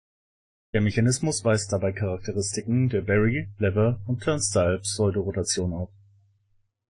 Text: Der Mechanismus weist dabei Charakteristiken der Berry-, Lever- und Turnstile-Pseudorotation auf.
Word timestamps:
Der 0.73 0.81
Mechanismus 0.81 1.45
weist 1.45 1.71
dabei 1.71 1.91
Charakteristiken 1.91 2.89
der 2.89 3.01
Berry-, 3.01 3.49
Lever- 3.59 4.01
und 4.07 4.23
Turnstile-Pseudorotation 4.23 5.73
auf. 5.73 5.91